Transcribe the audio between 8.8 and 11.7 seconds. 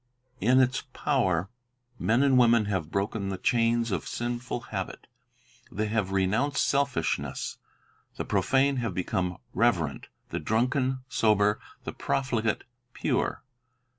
become reverent, the drunken sober,